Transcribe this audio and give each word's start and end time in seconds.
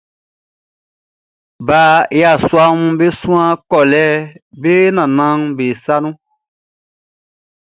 Ba 1.67 1.81
yasuaʼm 2.21 2.81
be 2.97 3.05
suan 3.19 3.51
kolɛ 3.69 4.03
be 4.61 4.73
nannanʼm 4.95 5.41
be 5.57 5.65
sa 5.83 5.95
nun. 6.03 6.15